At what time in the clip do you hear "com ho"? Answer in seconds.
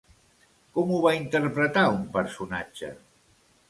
0.77-1.03